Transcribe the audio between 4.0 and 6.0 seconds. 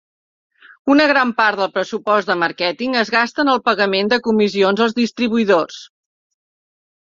de comissions als distribuïdors.